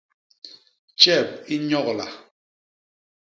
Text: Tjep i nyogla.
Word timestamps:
Tjep 0.99 1.29
i 1.53 1.55
nyogla. 1.59 2.07